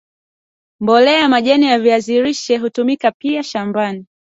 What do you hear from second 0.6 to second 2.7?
mbolea ya majani ya viazi lishe